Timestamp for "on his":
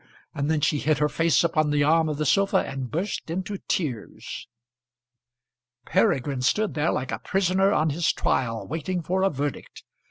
7.71-8.11